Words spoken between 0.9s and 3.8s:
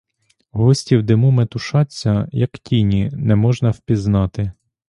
в диму метушаться, як тіні, не можна